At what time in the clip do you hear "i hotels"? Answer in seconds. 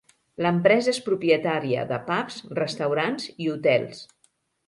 3.45-4.01